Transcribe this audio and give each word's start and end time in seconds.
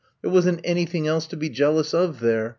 There 0.23 0.31
was 0.31 0.47
n*t 0.47 0.61
anything 0.63 1.05
else 1.05 1.27
to 1.27 1.37
be 1.37 1.47
jealous 1.47 1.93
of 1.93 2.21
there. 2.21 2.49